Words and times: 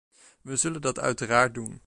We 0.41 0.55
zullen 0.55 0.81
dat 0.81 0.99
uiteraard 0.99 1.53
doen. 1.53 1.79